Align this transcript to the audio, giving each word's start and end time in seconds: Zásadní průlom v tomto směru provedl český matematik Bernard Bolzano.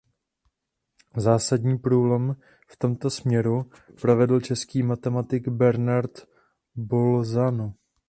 Zásadní 1.17 1.77
průlom 1.77 2.35
v 2.67 2.77
tomto 2.77 3.09
směru 3.09 3.69
provedl 4.01 4.39
český 4.41 4.83
matematik 4.83 5.47
Bernard 5.47 6.27
Bolzano. 6.75 7.73